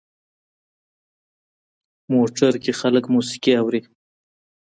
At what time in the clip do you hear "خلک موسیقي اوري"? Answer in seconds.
2.79-3.81